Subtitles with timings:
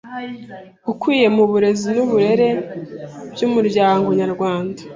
[0.91, 2.49] ukwiye mu burezi n’uburere
[3.33, 4.79] by’umuryango nyarwanda